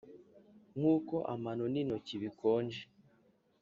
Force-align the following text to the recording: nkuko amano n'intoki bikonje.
nkuko 0.77 1.15
amano 1.33 1.65
n'intoki 1.73 2.15
bikonje. 2.21 2.81